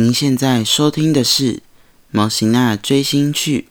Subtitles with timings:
[0.00, 1.54] 您现在收听的是
[2.12, 3.66] 《毛型娜追星去》。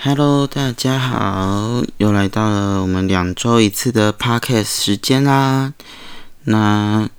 [0.00, 5.74] Hello，大家好，又来到了我们两周一次的 Podcast 时间啦。
[6.44, 7.10] 那，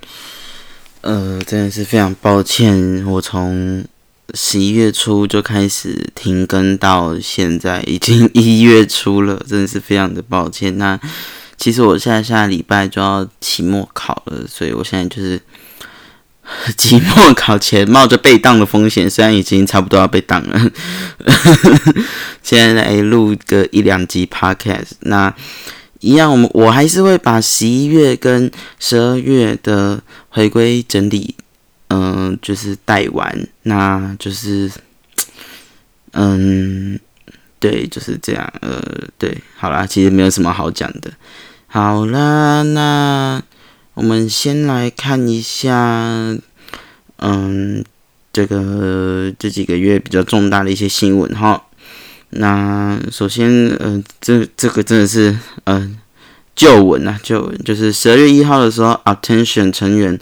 [1.02, 3.86] 呃，真的是非常抱歉，我从
[4.34, 10.78] 十一月初就开始停更，到现在已经一月初了，真的是非常的抱歉。
[10.78, 11.00] 那
[11.58, 15.42] 其实我下下礼拜就要期末考了，所以我现在就是。
[16.76, 20.60] 期末考前冒着被当的风险，虽然已经差不多要被当了，
[21.20, 21.94] 呵呵
[22.42, 24.94] 现在来录个一两集 podcast。
[25.02, 25.32] 那
[26.00, 31.36] 一样，我们我还是会把十一月跟十二月的回归整理，
[31.90, 33.48] 嗯，就是带完。
[33.64, 34.72] 那就是，
[36.14, 37.00] 嗯，
[37.60, 38.52] 对，就是这样。
[38.62, 38.82] 呃，
[39.20, 41.12] 对，好啦，其实没有什么好讲的。
[41.68, 43.44] 好啦，那。
[43.96, 45.74] 我们先来看一下，
[47.18, 47.84] 嗯，
[48.32, 51.66] 这个这几个月比较重大的一些新闻哈。
[52.30, 55.98] 那首先，嗯，这这个真的是，嗯，
[56.56, 60.18] 旧闻啊，旧闻就是十二月一号的时候，Attention 成员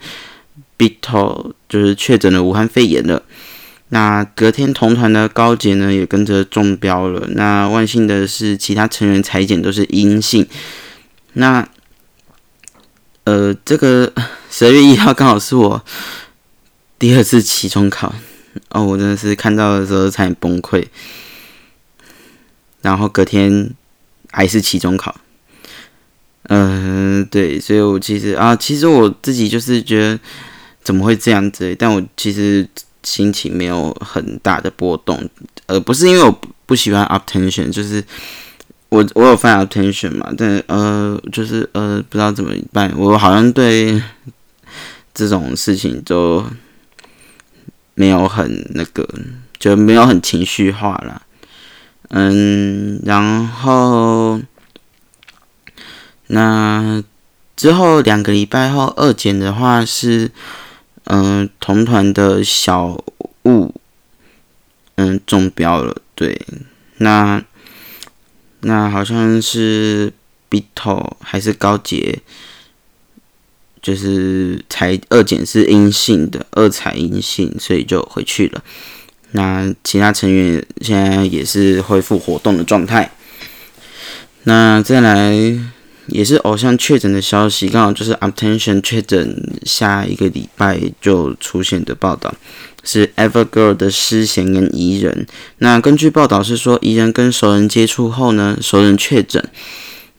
[0.77, 3.23] Bito 就是确诊了武汉肺炎了。
[3.89, 7.27] 那隔天同团的高杰呢也跟着中标了。
[7.31, 10.45] 那万幸的是，其他成员裁剪都是阴性。
[11.33, 11.67] 那
[13.23, 14.11] 呃，这个
[14.51, 15.83] 十二月一号刚好是我
[16.99, 18.13] 第二次期中考
[18.69, 20.85] 哦，我真的是看到的时候差点崩溃。
[22.81, 23.71] 然后隔天
[24.31, 25.15] 还是期中考，
[26.43, 30.19] 嗯，对，所以我其实啊，其实我自己就是觉得
[30.87, 31.75] 怎么会这样子？
[31.77, 32.65] 但我其实
[33.03, 35.29] 心情没有很大的波动，
[35.65, 36.31] 呃，不是因为我
[36.65, 38.01] 不喜欢 attention，就是。
[38.89, 42.89] 我我有犯 attention 嘛，但呃，就是呃，不知道怎么办。
[42.95, 44.01] 我好像对
[45.13, 46.41] 这种事情就
[47.95, 49.05] 没有很那个，
[49.59, 51.21] 就没有很情绪化了。
[52.11, 54.39] 嗯，然后
[56.27, 57.03] 那
[57.57, 60.31] 之后两个礼拜后二检的话是，
[61.07, 63.03] 嗯，同团的小
[63.43, 63.73] 物，
[64.95, 66.01] 嗯，中标了。
[66.15, 66.39] 对，
[66.97, 67.43] 那。
[68.61, 70.11] 那好像是
[70.49, 72.19] Bito 还是高杰，
[73.83, 78.63] 就是才二检是阴性的，二采阴性，所以就回去了。
[79.33, 83.11] 那其他成员现在也是恢复活动的状态。
[84.43, 85.31] 那再来
[86.07, 92.33] 也是偶像确诊的消息，刚好就是 Attention 确诊，下一个礼拜就出现的报道。
[92.83, 95.27] 是 Evergirl 的诗贤跟怡人。
[95.57, 99.43] 那根据报道是说，怡人跟熟人接触后呢，熟人确诊，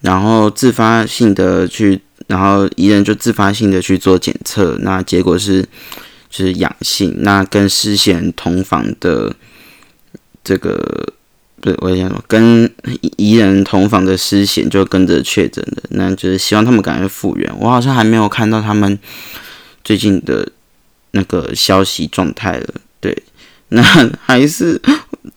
[0.03, 5.63] 然后自发性的去，然后怡人就自发性的去做检测，那结果是
[6.29, 7.15] 就是阳性。
[7.21, 9.35] 那跟诗贤同房的
[10.45, 11.15] 这个，
[11.61, 12.71] 不是我想说，跟
[13.17, 17.53] 怡人同房的诗贤就跟着确诊的，那就是希望他们赶快复原。
[17.59, 18.99] 我好像还没有看到他们
[19.83, 20.49] 最近的。
[21.13, 23.23] 那个消息状态了，对，
[23.71, 23.83] 那
[24.21, 24.81] 还是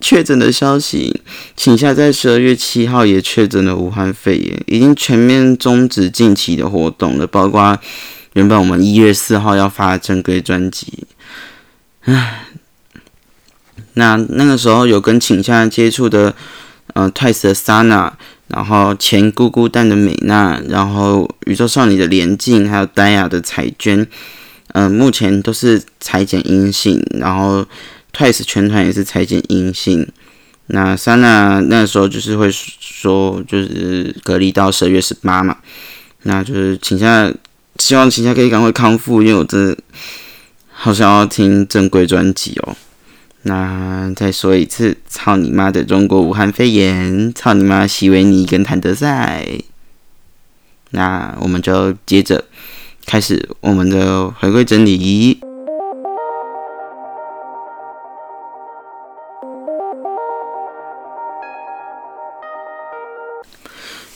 [0.01, 1.21] 确诊的消息。
[1.55, 7.79] 请下在十二月七号也确诊了武汉肺炎，已经全面终止近期的活动了，包括
[8.33, 11.07] 原本我们一月四号要发正规专辑。
[12.01, 12.47] 唉，
[13.93, 16.33] 那那个时候有跟请下接触的，
[16.93, 18.11] 呃，Twice 的 Sana，
[18.47, 24.07] 然后前姑姑蛋的美娜，然后宇宙少女的连静，还有丹雅的彩娟。
[24.73, 27.65] 嗯，目前都是裁剪阴性，然后
[28.15, 30.07] Twice 全团也是裁剪阴性。
[30.67, 35.57] 那 Sana 那时候就是会说，就是隔离到十二月十八嘛。
[36.23, 37.29] 那就是请下，
[37.79, 39.77] 希望请下可以赶快康复，因为我真的
[40.71, 42.77] 好想要听正规专辑哦。
[43.43, 49.45] 那再说一次，操你妈的中国武汉肺炎，操你妈席维尼跟谭德赛。
[50.91, 52.45] 那我们就接着。
[53.03, 55.39] 开始我们的回归整理。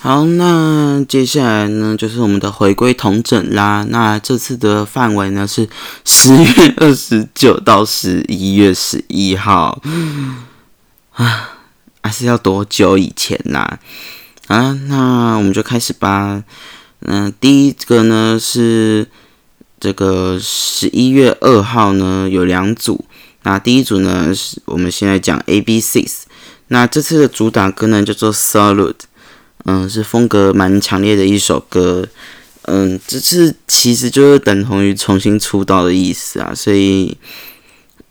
[0.06, 3.84] 好，那接下来呢，就是我们的回归同整啦。
[3.90, 5.68] 那这次的范围呢是
[6.04, 9.82] 十月二十九到十一月十一号。
[11.14, 11.50] 啊，
[12.04, 13.80] 还是要多久以前啦？
[14.46, 16.44] 啊，那我们就开始吧。
[17.00, 19.08] 嗯，第一个呢是
[19.80, 23.06] 这个十一月二号呢有两组，
[23.42, 26.26] 那第一组呢是我们现在讲 A B Six，
[26.68, 29.00] 那这次的主打歌呢叫做 Salute，
[29.66, 32.08] 嗯，是风格蛮强烈的一首歌。
[32.68, 37.16] 嗯，这次其实就是等同于重新出道的意思啊，所以，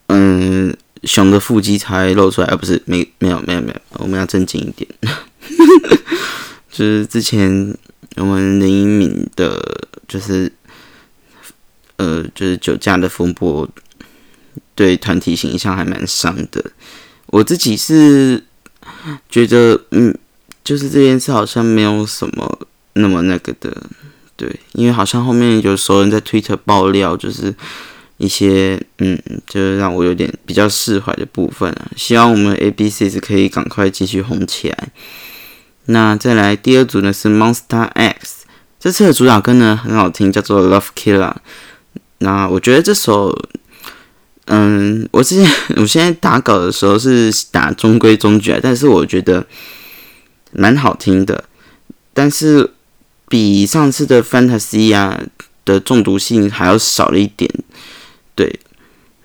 [0.07, 0.73] 嗯，
[1.03, 4.89] 熊的腹肌才露出来，而不是没没有没有没有，我们要正经一点。
[6.71, 7.77] 就是之前
[8.17, 9.61] 我们林一敏的，
[10.07, 10.53] 就是
[11.97, 13.69] 呃，就是酒驾的风波，
[14.75, 16.65] 对团体形象还蛮伤的。
[17.27, 18.45] 我自己是
[19.29, 20.17] 觉得，嗯，
[20.65, 22.59] 就是这件事好像没有什么
[22.95, 23.77] 那么那个的。
[24.37, 27.55] 对，因为好像后面有熟人在 Twitter 爆料，就是
[28.17, 29.17] 一些嗯，
[29.47, 31.87] 就是让我有点比较释怀的部分啊。
[31.95, 34.89] 希望我们 A B C 是可以赶快继续红起来。
[35.87, 38.45] 那再来第二组呢是 Monster X，
[38.81, 41.35] 这次的主打歌呢很好听，叫做 Love Killer。
[42.19, 43.33] 那我觉得这首，
[44.47, 49.47] 嗯，我之前 我现在打稿的时候是打中规中矩啊，但是我觉得
[50.55, 51.45] 蛮好听的，
[52.13, 52.71] 但是。
[53.27, 55.19] 比上次的 Fantasy 啊
[55.65, 57.51] 的中毒性还要少了一点，
[58.35, 58.61] 对，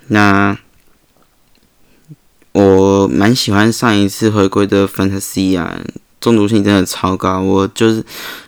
[0.07, 0.57] 那
[2.53, 5.79] 我蛮喜欢上一次回归的 Fantasy 啊，
[6.21, 8.03] 中毒性真的超高，我就是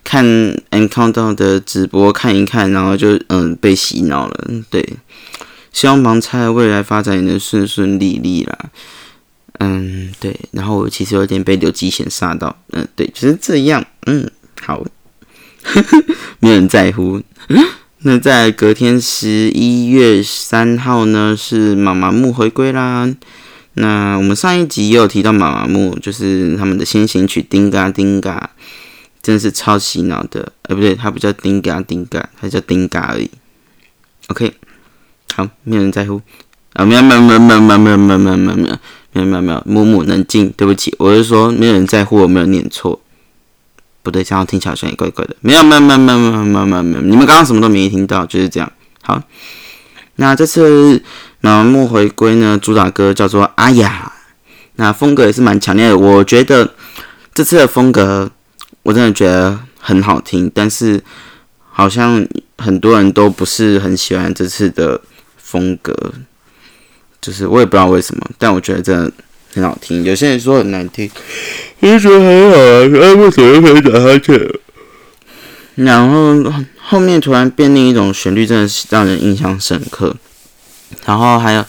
[0.05, 0.25] 看
[0.71, 4.97] Encounter 的直播看一看，然后就嗯被洗脑了，对，
[5.73, 8.57] 希望盲猜未来发展也能顺顺利利啦，
[9.59, 14.29] 嗯对，然后我其实有点被刘基贤杀到，嗯对，就是这样，嗯
[14.61, 14.85] 好。
[16.39, 17.21] 没有人在乎。
[18.03, 23.07] 那在隔天十一月三号呢，是妈妈木回归啦。
[23.75, 28.49] 那我们上一集也有提到妈妈木，就是他们的先行曲《丁嘎丁嘎》，
[29.21, 30.51] 真的是超洗脑的。
[30.63, 33.29] 哎，不对，它不叫丁嘎丁嘎，它叫丁嘎而已。
[34.29, 34.51] OK，
[35.35, 36.19] 好，没有人在乎。
[36.73, 38.79] 啊，没有没有没有没有没有没有没有没有
[39.13, 43.01] 没有没有没有，木木冷静，对不起，我是说没有人在乎，我没有念错。
[44.03, 45.35] 不对，这样听起来好像也怪怪的。
[45.41, 48.71] 没有，没有，没有，没有，没有，没有，没有，你们刚刚什么都没听到，就是这样。
[49.03, 49.21] 好，
[50.15, 51.03] 那这次
[51.39, 54.11] 麻木回归呢，主打歌叫做《阿雅》，
[54.77, 55.97] 那风格也是蛮强烈的。
[55.97, 56.73] 我觉得
[57.33, 58.31] 这次的风格，
[58.83, 61.03] 我真的觉得很好听，但是
[61.69, 62.25] 好像
[62.57, 64.99] 很多人都不是很喜欢这次的
[65.37, 66.13] 风格，
[67.21, 69.11] 就是我也不知道为什么，但我觉得真的。
[69.53, 71.11] 很好听，有些人说很难听，
[71.81, 72.79] 我觉得很好啊，
[73.15, 74.39] 为什么又可以打哈欠？
[75.75, 80.15] 然后后面突然变另一种旋律，真的是让人印象深刻。
[81.05, 81.65] 然后还有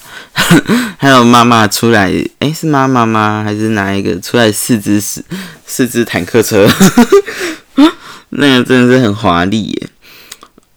[0.97, 3.43] 还有妈妈出来，哎，是妈妈吗？
[3.45, 5.25] 还是哪一个出来四只四
[5.67, 6.69] 四只坦克车？
[8.31, 9.89] 那个真的是很华丽耶。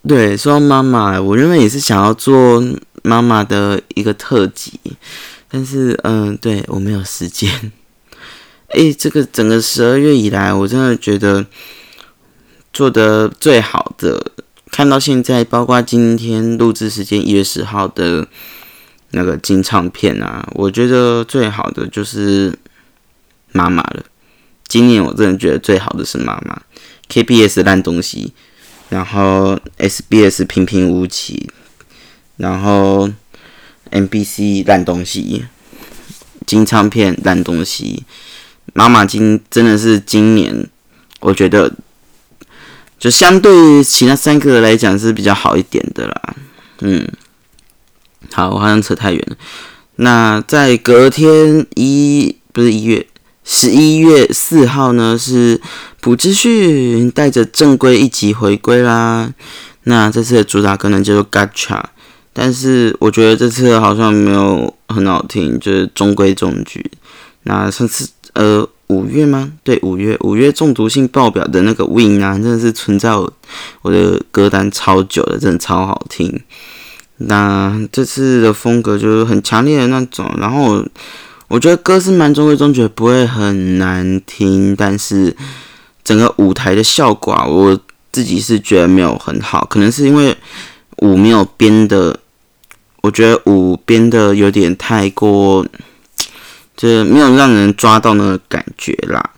[0.07, 2.63] 对，说到妈妈，我原本也是想要做
[3.06, 4.80] 妈妈的一个特辑。
[5.48, 7.72] 但是，嗯，对我没有时间。
[8.69, 11.46] 哎，这个整个十二月以来，我真的觉得
[12.74, 14.31] 做的最好的，
[14.72, 18.28] 看到现在，包括今天录制时间一月十号的
[19.12, 22.57] 那个金唱片啊，我觉得最好的就是
[23.54, 24.04] 妈妈了。
[24.68, 26.60] 今年我真的觉得最好的是妈妈
[27.07, 28.34] ，KBS 烂东西，
[28.90, 31.50] 然后 SBS 平平无奇，
[32.37, 33.09] 然后。
[33.91, 35.45] MBC 烂东西，
[36.45, 38.03] 金唱片烂东西，
[38.73, 40.67] 妈妈金真的是今年，
[41.21, 41.71] 我觉得
[42.99, 46.35] 就相对其他三个来讲是比较好一点的啦。
[46.81, 47.07] 嗯，
[48.33, 49.37] 好，我好像扯太远了。
[49.97, 53.07] 那在隔天一不是一月
[53.45, 55.61] 十一月四号呢，是
[56.01, 59.31] 朴智旭带着正规一集回归啦。
[59.83, 61.81] 那这次的主打歌呢叫做《Gacha》。
[62.37, 66.92] 但是我觉得这次好像没有很好听，就是中规中矩。
[67.44, 69.54] 那上次呃五月吗？
[69.63, 73.31] 对，五月五月中毒性爆表的那个 Win 啊，真的是存在我
[73.83, 76.42] 我的歌单超久的，真的超好听。
[77.19, 80.83] 那这次的风格就是很强烈的那种，然后
[81.47, 84.75] 我觉得歌是蛮中规中矩，不会很难听。
[84.75, 85.33] 但是
[86.04, 87.80] 整个舞台的效果，啊我
[88.11, 90.35] 自己是觉得没有很好，可能是因为
[90.97, 92.19] 舞没有编的。
[93.06, 95.64] 我觉得舞编的有点太过，
[96.76, 99.30] 就是没有让人抓到那个感觉啦。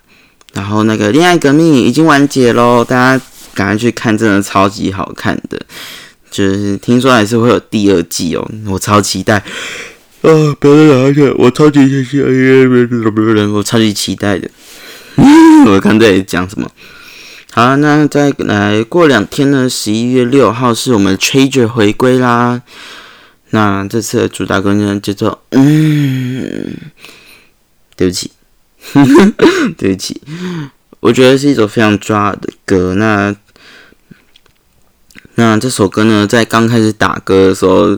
[0.54, 5.60] 然后那个恋爱革命已经完结喽，大家赶快去看，真的超级好看的。
[6.32, 9.36] 就是听说还是会有第二季哦，我超期待。
[9.36, 9.44] 啊，
[10.62, 14.50] 不要再讲下去，我超级期待，我超级期待的。
[15.68, 16.72] 我看在讲什么？
[17.52, 19.70] 好，那再来过两天呢？
[19.70, 22.62] 十一月六号是我们 Treasure 回归啦。
[23.51, 26.75] 那这次的主打歌呢，叫做“嗯”，
[27.96, 28.32] 对不起，
[29.77, 30.22] 对不起，
[31.00, 32.94] 我觉得是一首非常抓的歌。
[32.96, 33.36] 那
[35.36, 37.98] 那这首歌呢，在刚开始打歌的时候，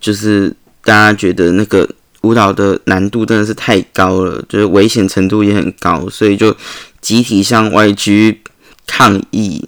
[0.00, 1.88] 就是大家觉得那个
[2.22, 6.56] 舞蹈的难度真的是太高了，就是危险程度也很高，所以就
[7.00, 8.38] 集体向 YG
[8.86, 9.64] 抗议。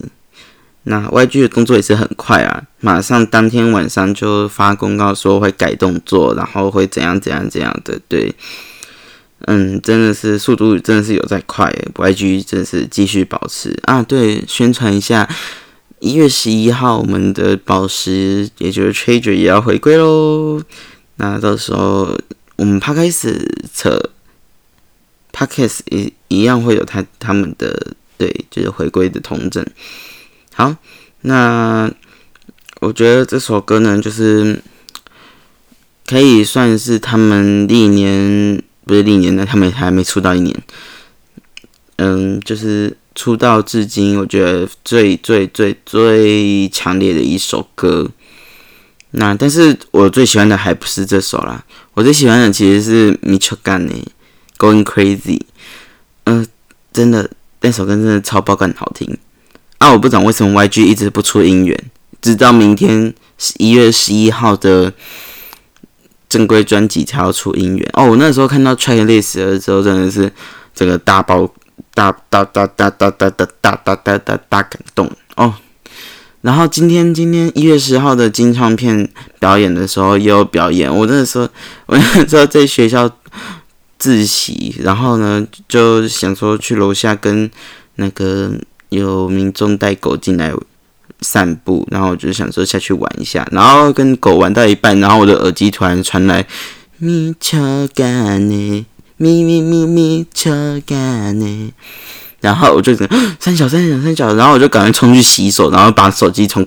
[0.85, 8.01] 那 YG 的动作也是很快啊，马上当天晚上就发公告说会改动作，然后会怎样怎样怎样的。
[8.09, 8.35] 对，
[9.47, 14.03] 嗯，真的是速度真的是有在快，YG 真的是继续保持啊。
[14.03, 15.29] 对，宣传一下。
[15.99, 20.63] 一月十一号，我们的宝石，也就是 Trader 也要回归喽。
[21.17, 22.19] 那到时候
[22.57, 24.11] 我们 p 开始测
[25.31, 29.63] p a d k a s 一一样会有他他们的对，就是回归的同证。
[30.61, 30.77] 好，
[31.23, 31.91] 那
[32.81, 34.63] 我觉得这首歌呢，就是
[36.07, 40.55] 可以算是他们历年不是历年的，他们还没出道一年。
[41.97, 42.95] 嗯，就是。
[43.13, 48.09] 出道至今，我觉得最最最最强烈的一首歌。
[49.11, 51.63] 那但是我最喜欢的还不是这首啦，
[51.93, 53.95] 我最喜欢的其实是 Mitchell g a n 呢
[54.57, 55.41] ，Going Crazy。
[56.25, 56.47] 嗯，
[56.93, 57.29] 真的
[57.61, 59.19] 那首歌真的超爆感好听
[59.81, 59.93] 啊！
[59.93, 61.91] 我不懂为什么 YG 一直不出音源，
[62.23, 63.13] 直到明天
[63.59, 64.93] 一月十一号的
[66.29, 67.91] 正规专辑才要出音源。
[67.95, 70.33] 哦，我那时候看到 Track List 的时候，真的是
[70.75, 71.53] 这个大爆。
[71.93, 75.55] 大大大大大大大大大大大大感动哦！
[76.43, 79.09] 然后今天今天一月十号的金唱片
[79.41, 81.49] 表演的时候也有表演，我那时候
[81.87, 83.11] 我那时候在学校
[83.99, 87.51] 自习，然后呢就想说去楼下跟
[87.97, 88.53] 那个
[88.91, 90.53] 有民众带狗进来
[91.21, 96.47] 散步，然后我就想说下去玩一下，然后跟狗玩到一半，然后我的耳机突然传来
[96.99, 97.59] 咪巧
[97.95, 98.87] 干呢。
[99.23, 100.51] 咪咪咪咪超
[100.87, 101.75] 干呢，
[102.41, 102.97] 然后我就
[103.39, 106.67] 三小三小三小，然后我就赶快冲去洗手，然后把手机从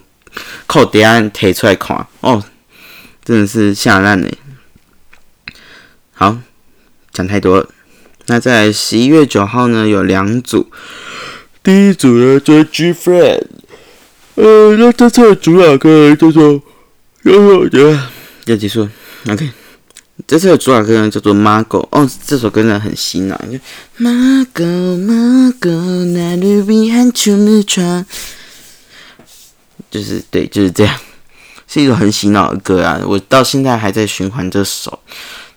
[0.67, 2.43] 扣底下提出来看，哦，
[3.25, 4.27] 真的是吓烂呢。
[6.13, 6.37] 好，
[7.11, 7.67] 讲太多了。
[8.27, 10.69] 那在十一月九号呢，有两组，
[11.63, 13.41] 第一组呢叫 G Friend，
[14.35, 16.61] 呃，那这次的主打歌叫做，
[17.23, 17.97] 我觉得
[18.45, 18.89] 要结束
[19.29, 19.49] ，OK。
[20.27, 23.57] 这次的主打歌呢叫做《马狗》哦，这首歌呢很洗脑，就
[23.95, 24.11] 马
[24.53, 24.63] 狗
[24.97, 28.05] 马狗，那绿比汉秋日穿，
[29.89, 30.95] 就是对，就是这样，
[31.67, 33.01] 是一首很洗脑的歌啊！
[33.07, 34.99] 我到现在还在循环这首。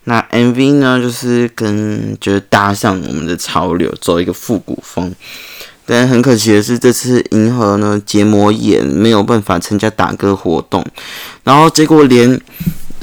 [0.04, 5.12] 那 MV 呢，就是跟就是搭上我们的潮流，走一个复古风。
[5.86, 10.84] 但很可惜的是，这次银河呢结膜炎，没有办法参加打歌活动，
[11.44, 12.40] 然后结果连。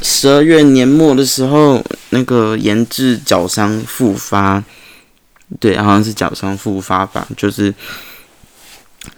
[0.06, 4.62] 十二月年末的时候，那个研制脚伤复发，
[5.62, 7.74] 对，好像是脚伤复发吧，就是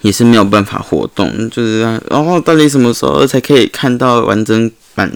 [0.02, 5.12] 也是没有办法活动，就是然后到底什么时候才可以看到完整版，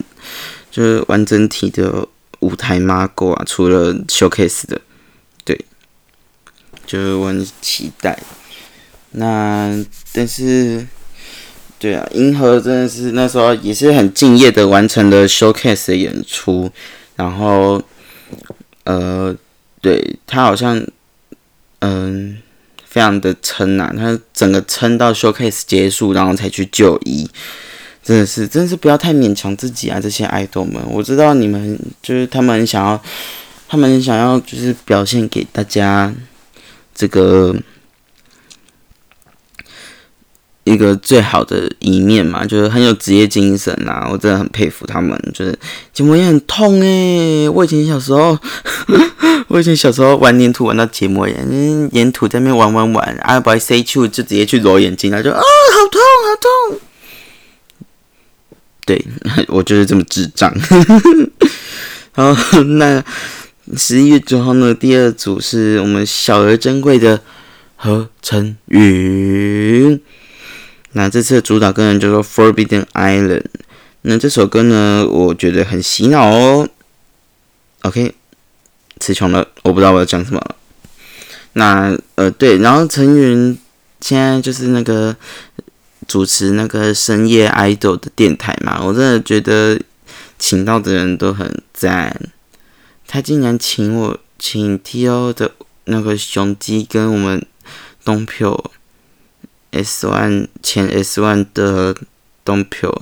[0.71, 2.07] 就是完整体的
[2.39, 3.43] 舞台 margo 啊？
[3.45, 4.81] 除了 showcase 的，
[5.45, 5.65] 对，
[6.87, 8.17] 就是我很期待。
[9.11, 10.85] 那但是。
[11.81, 16.69] 对啊，银河真的是那时候也是很敬业的完成了 showcase 的演出，
[17.15, 17.81] 然后，
[18.83, 19.33] 呃，
[19.79, 20.85] 对他好像，
[21.79, 22.37] 嗯，
[22.85, 27.25] 非常的撑呐，他整个撑到 showcase 结束，然后才去就医，
[28.03, 33.01] 真的是，真的是不要太勉强自己啊，这些爱豆们，我知道你们就是他们想要，
[33.69, 36.13] 他们想要就是表现给大家
[36.93, 37.55] 这个。
[40.69, 45.19] 一个最好的一面嘛，就是很有职业精神呐，我真的很佩服他们。
[45.33, 45.57] 就是
[45.91, 48.37] 结膜也很痛诶，我以前小时候，
[49.49, 56.35] 我以前小时候玩粘土玩到结膜炎，粘土在那边玩玩玩，啊，不爱塞去就直接去揉眼睛，他就啊，好痛好
[56.69, 56.79] 痛。
[58.85, 59.05] 对
[59.49, 60.53] 我就是这么智障。
[62.13, 63.03] 然后，那
[63.75, 67.21] 十一月九号呢，第二组是我们小而珍贵的
[67.75, 69.99] 何晨云。
[70.93, 73.41] 那这次的主打歌呢叫做《Forbidden Island》。
[74.01, 76.67] 那这首歌呢，我觉得很洗脑哦。
[77.81, 78.15] OK，
[78.99, 80.55] 词穷了，我不知道我要讲什么了。
[81.53, 83.57] 那呃，对，然后陈云
[84.01, 85.15] 现在就是那个
[86.07, 89.79] 主持那个深夜 idol 的电台嘛，我真的觉得
[90.37, 92.31] 请到的人都很赞。
[93.07, 95.51] 他竟然请我请 T.O 的
[95.85, 97.45] 那个雄鸡跟我们
[98.05, 98.71] 东票。
[99.71, 101.95] S One 前 S One 的
[102.43, 103.01] 东票，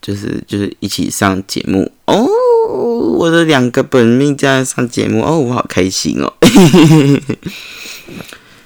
[0.00, 2.26] 就是就是一起上节目哦，
[3.18, 6.34] 我的两个本命在上节目哦，我好开心哦。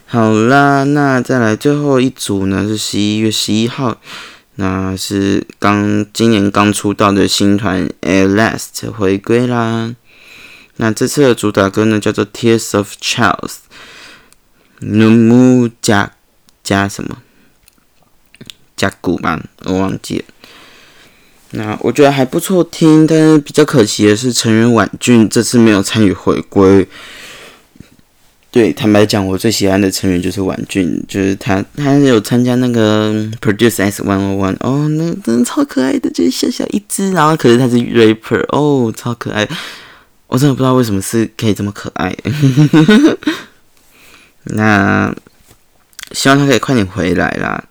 [0.07, 4.01] 好啦，那再来最后一组呢，是十一月十一号，
[4.55, 9.95] 那是刚今年刚出道的新团 A Last 回归啦。
[10.77, 13.57] 那这次的主打歌呢，叫做 Tears of Charles，
[14.87, 16.13] 努木加
[16.63, 17.19] 加什么
[18.77, 20.25] 加古吧，我忘记了。
[21.51, 26.87] 那我觉得还不错听，但是比较可惜的是成员婉俊这次没有参与回归。
[28.51, 39.49] 对，坦白讲，我最喜欢的成员就是婉俊，就是他，他有参加那个 Produce S One O One，哦，那真的超可爱的，就是小小一只，然后可是他是 rapper，哦，超可爱，
[40.29, 42.17] 我真的不知道为什么是可以这么可爱。
[44.45, 45.15] 那
[46.13, 47.65] 希望他可以快点回来啦。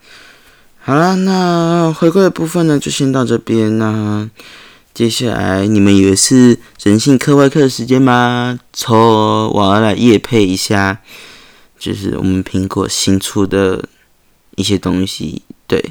[0.79, 4.29] 好了，那回归的部分呢，就先到这边啦。
[4.93, 8.59] 接下来你们以为是人性课外课的时间吗？
[8.73, 10.99] 错，我要来夜配一下，
[11.79, 13.87] 就是我们苹果新出的
[14.55, 15.41] 一些东西。
[15.65, 15.83] 对，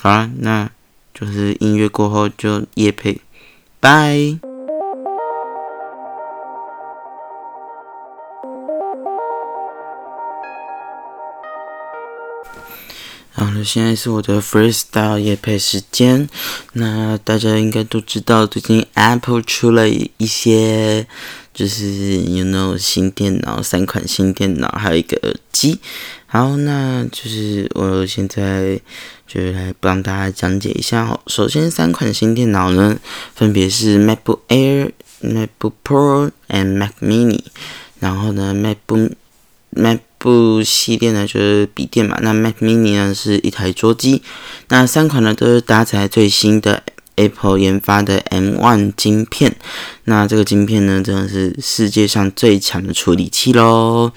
[0.00, 0.70] 好啦，那
[1.14, 3.20] 就是音乐过后就夜配，
[3.80, 4.51] 拜。
[13.34, 16.28] 好了，现在是我的 freestyle 夜配时间。
[16.74, 21.06] 那大家应该都知道，最近 Apple 出了一些，
[21.54, 25.80] 就是 you know 新电脑，三款新电脑，还有一个耳机。
[26.26, 28.78] 好，那就是我现在
[29.26, 31.18] 就来帮大家讲解一下哦。
[31.26, 32.98] 首先，三款新电脑呢，
[33.34, 37.40] 分别是 MacBook Air、MacBook Pro and Mac Mini。
[37.98, 39.12] 然后呢，MacBook
[39.70, 44.22] Mac 部系列呢就是笔电嘛，那 Mac Mini 呢是一台桌机，
[44.68, 46.84] 那三款呢都是搭载最新的
[47.16, 49.56] Apple 研发的 M1 晶片，
[50.04, 54.12] 那这个晶片呢真的是世界上最强的处理器喽，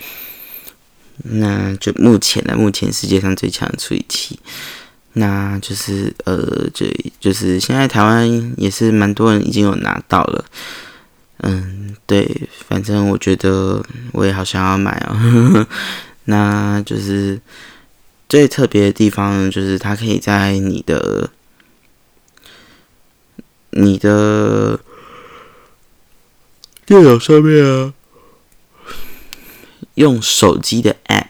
[1.24, 4.38] 那就目前呢，目前世界上最强的处理器，
[5.13, 6.85] 那就是呃，就
[7.20, 10.46] 就是现在台湾也是蛮多人已经有拿到了。
[11.39, 15.67] 嗯，对，反正我觉得我也好想要买哦。
[16.25, 17.39] 那就是
[18.27, 21.29] 最特别的地方，就是它可以在你的、
[23.71, 24.79] 你的
[26.85, 27.93] 电脑上面啊，
[29.95, 31.27] 用手机的 App。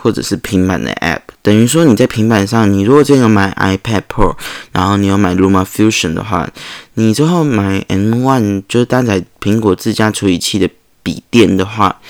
[0.00, 4.36] 或者是平板的 App，等于说你在平板上，你如果真有买 iPad Pro，
[4.70, 6.46] 然后你有买 Luma Fusion 的话，
[6.92, 10.68] 你之后买 M1 就是搭载苹果自家处理器的
[11.02, 12.02] 笔电的话，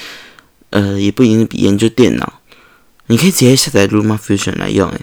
[0.70, 2.40] 呃，也不一定是笔电，就电脑，
[3.07, 5.03] 你可以直接下载 Luma Fusion 来用，诶，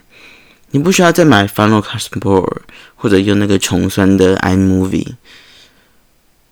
[0.72, 2.46] 你不需要再买 Final Cut Pro
[2.96, 5.14] 或者用那个穷酸的 iMovie，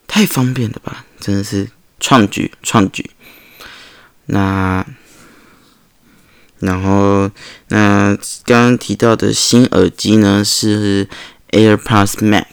[0.07, 1.69] 太方便了吧，真的是
[1.99, 3.11] 创举创举，
[4.27, 4.85] 那。
[6.63, 7.29] 然后，
[7.67, 11.07] 那刚刚提到的新耳机呢是
[11.51, 12.45] AirPods Max，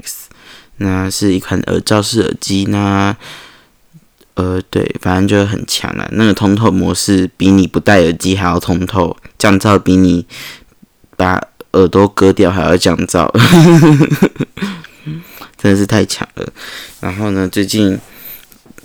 [0.79, 2.65] 那是一款耳罩式耳机。
[2.65, 3.17] 那，
[4.35, 6.09] 呃，对，反正就很强了。
[6.13, 10.27] 那个通透模式比你不戴耳机还要通透，降噪比你
[11.17, 11.41] 把
[11.73, 13.31] 耳朵割掉还要降噪，
[15.57, 16.53] 真的是太强了。
[17.01, 17.97] 然后呢，最近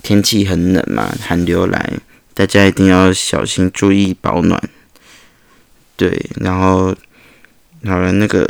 [0.02, 1.94] 天气很冷嘛，寒流来，
[2.32, 4.62] 大家一定要小心注意保暖。
[5.96, 6.94] 对，然后
[7.84, 8.48] 好了，那个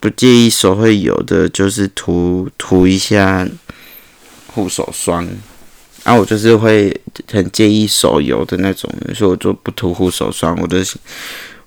[0.00, 3.48] 不介意手会有的，就是涂涂一下
[4.48, 5.26] 护手霜。
[6.04, 7.00] 啊，我就是会
[7.30, 10.58] 很介意手油的那种，所以我就不涂护手霜。
[10.60, 10.84] 我的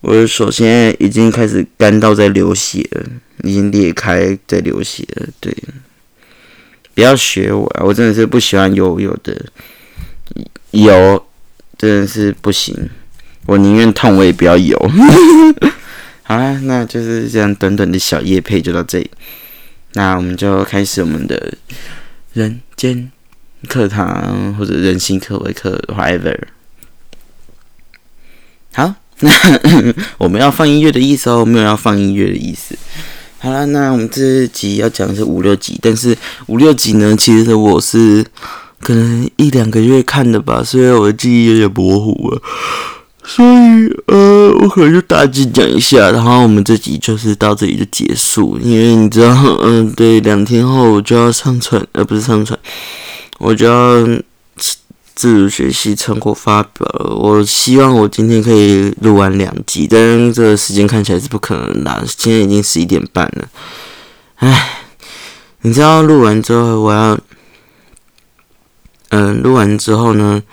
[0.02, 3.06] 我的手现在已经开始干到在流血了，
[3.44, 5.28] 已经裂开在流血了。
[5.40, 5.56] 对，
[6.94, 7.84] 不要学我啊！
[7.84, 9.46] 我真的是不喜欢油油的
[10.72, 11.26] 油，
[11.78, 12.90] 真的是不行。
[13.46, 14.78] 我宁愿痛，我也不要有。
[16.24, 19.10] 好啦，那就是这样短短的小夜配就到这里。
[19.94, 21.54] 那我们就开始我们的
[22.34, 23.12] 人间
[23.68, 26.36] 课堂或者人性课外课，whatever。
[28.74, 29.32] 好，那
[30.18, 32.76] 我们要放音乐的意思哦，没有要放音乐的意思。
[33.38, 38.26] 好了，那我们这集要讲的是五六集，但是五六集呢，其实我是
[38.82, 42.42] 可能一两个月看的吧，所以我的记忆有点模糊了。
[43.28, 48.58] 所以，呃，我可能就大致讲一下，然后我们这集就是到这里就结束。
[48.60, 52.58] 因为你知道，嗯，对，两天后我就要上传，呃，不是上传，
[53.40, 54.06] 我就要
[55.16, 57.16] 自主学习成果发表了。
[57.16, 62.04] 我希望我今天可以录完两集，但这个时间看起来是不可能的。
[62.18, 63.48] 今天已经十一点半了，
[64.36, 64.82] 唉，
[65.62, 67.18] 你知道录完之后我要
[69.10, 70.44] 嗯，录完之后呢，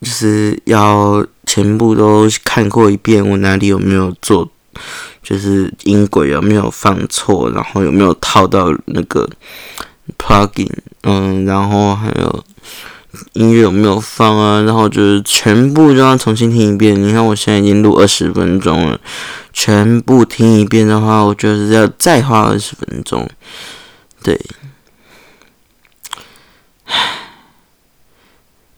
[0.00, 4.46] 就是要全部都看过一遍，我哪里有没有做，
[5.22, 9.28] 就是音轨有没有放错，然后有没有套到那个
[10.18, 10.68] plugin，
[11.02, 12.44] 嗯，然后还有
[13.32, 17.00] 音乐有没有放啊，然后就是全部都要重新听一遍。
[17.02, 19.00] 你看我现在已经录二十分钟了，
[19.52, 23.26] 全部听一遍的话，我就是要再花二十分钟，
[24.22, 24.38] 对。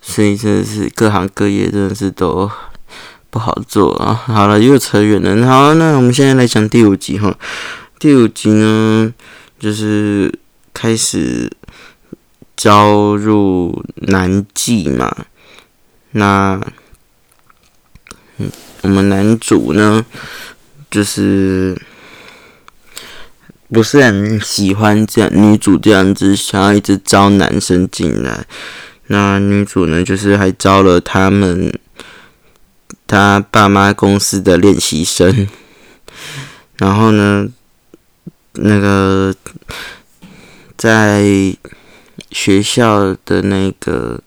[0.09, 2.51] 所以真的是各行各业真的是都
[3.29, 4.15] 不好做啊！
[4.15, 5.47] 好了，又扯远了。
[5.47, 7.37] 好，那我们现在来讲第五集哈。
[7.99, 9.13] 第五集呢，
[9.61, 10.33] 就是
[10.73, 11.53] 开始
[12.57, 15.15] 招入男妓嘛。
[16.13, 16.59] 那，
[18.39, 20.07] 嗯，我们男主呢，
[20.91, 21.79] 就是
[23.69, 28.47] 不是很喜欢这样女主这样子，想要一直招男生进来。
[29.09, 31.73] 那女主呢，就是还招了他们
[33.07, 35.49] 他爸妈公司的练习生，
[36.77, 37.49] 然后呢，
[38.53, 39.35] 那个
[40.77, 41.25] 在
[42.31, 44.21] 学校的那个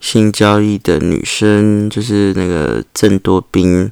[0.00, 3.90] 性交易的女生，就是那个郑多彬，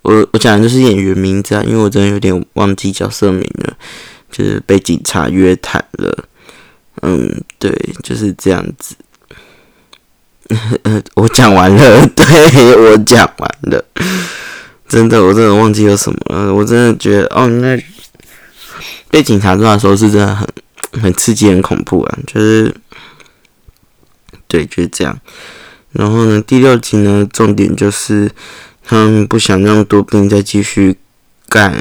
[0.00, 3.76] 我我讲的就是演员名字啊，因为我真的有点忘记角色名了，
[4.30, 6.24] 就是被警察约谈了，
[7.02, 7.70] 嗯，对，
[8.02, 8.94] 就是这样子。
[11.14, 13.84] 我讲完了， 对我讲完了，
[14.88, 16.54] 真的，我真的忘记有什么了。
[16.54, 17.78] 我真的觉得，哦，那
[19.10, 20.48] 被警察抓的时候是真的很
[21.02, 22.74] 很刺激、很恐怖啊，就是，
[24.46, 25.20] 对，就是这样。
[25.92, 28.30] 然后呢，第六集呢，重点就是
[28.82, 30.96] 他们不想让多兵再继续
[31.50, 31.74] 干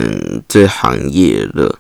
[0.50, 1.80] 这行业了，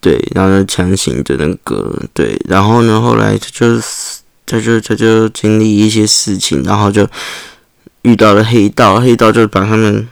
[0.00, 4.19] 对，然后强行的那个，对，然后呢，后来就是。
[4.50, 7.06] 他就他就经历一些事情，然后就
[8.02, 10.08] 遇到了黑道，黑道就把他们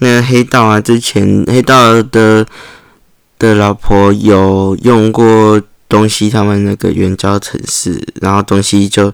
[0.00, 2.44] 那个黑道啊，之前黑道的
[3.38, 9.10] 的老婆有用过东西，他们那个援交城市，然后东西就，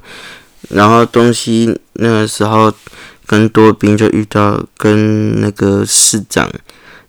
[0.71, 2.73] 然后东西那个时候
[3.27, 6.51] 跟多兵就遇到，跟那个市长、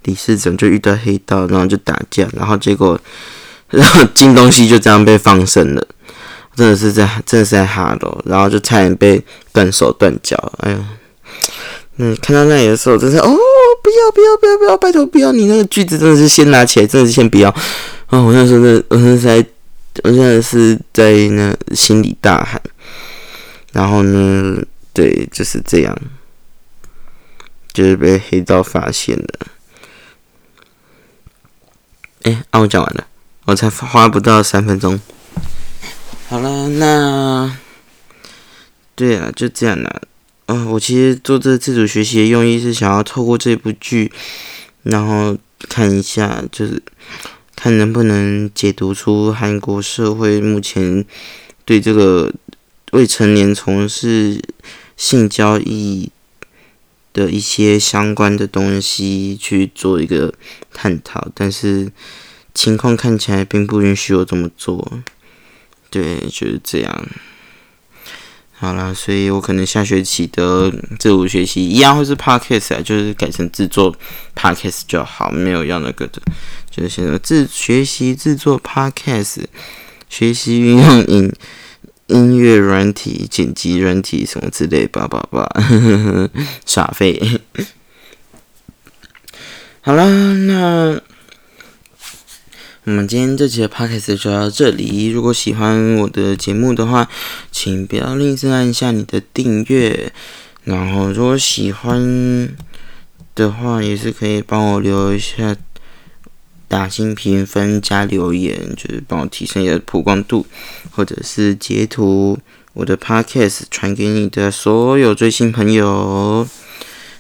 [0.04, 3.00] 理事长就遇到黑道，然后就打架，然后结果
[3.70, 5.88] 然后金东西就这样被放生了。
[6.56, 10.78] 真的是在，真的是在哈喽，然后就差点被断手断脚，哎呦，
[11.98, 13.24] 嗯，看到那里的时候，真是哦，
[13.84, 17.50] 不要不要不要不要，拜托不要，你那个锯子真的是先拿起来，真的是先不要，
[18.08, 19.46] 啊，我那时候真，我那时候在，
[20.04, 22.62] 我现在是在那心里大喊，
[23.74, 24.62] 然后呢，
[24.94, 25.98] 对，就是这样，
[27.74, 29.48] 就是被黑道发现了，
[32.24, 33.06] 哎，啊，我讲完了，
[33.44, 34.98] 我才花不到三分钟。
[36.28, 37.56] 好了，那
[38.96, 40.02] 对啊，就这样了。
[40.48, 44.12] 嗯，我其实做这自主学习的用意是想要透过这部剧，
[44.82, 45.38] 然后
[45.70, 46.82] 看一下，就是
[47.56, 51.06] 看能不能解读出韩国社会目前
[51.64, 52.34] 对这个
[52.92, 54.42] 未成年从事
[54.98, 56.10] 性交易
[57.14, 60.34] 的一些相关的东西去做一个
[60.74, 61.28] 探讨。
[61.36, 61.92] 但是
[62.56, 65.04] 情况看起来并不允许我这么做。
[65.90, 67.06] 对，就是这样。
[68.58, 73.94] 好了，所以我可能下学期的自主学习一样会是 podcast 啊，就是改成制作
[74.34, 76.22] podcast 就好，没有要那个的，
[76.72, 79.44] 就是现在自学习制作 podcast，
[80.10, 81.30] 学习运用音
[82.08, 85.46] 音乐软体、剪辑软体什么之类，叭叭叭，
[86.66, 87.22] 耍废。
[89.82, 91.02] 好了，那。
[92.86, 95.08] 我们今天这期的 podcast 就到这里。
[95.10, 97.10] 如果喜欢我的节目的话，
[97.52, 100.14] 请不要吝啬按下你的订阅。
[100.66, 102.56] 然后，如果喜欢
[103.34, 105.56] 的话，也是可以帮我留一下
[106.68, 110.46] 打新评分加留言，就是帮我提升一下曝光度，
[110.92, 112.38] 或者是截图
[112.74, 116.48] 我的 podcast 传给你的所有追星朋友。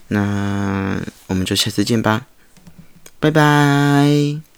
[0.09, 2.27] 那我们就下次见吧，
[3.19, 4.54] 拜拜。